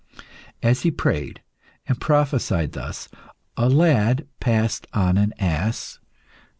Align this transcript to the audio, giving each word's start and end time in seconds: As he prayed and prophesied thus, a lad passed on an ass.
As 0.63 0.81
he 0.81 0.89
prayed 0.89 1.41
and 1.85 2.01
prophesied 2.01 2.71
thus, 2.71 3.07
a 3.55 3.69
lad 3.69 4.25
passed 4.39 4.87
on 4.93 5.15
an 5.15 5.31
ass. 5.37 5.99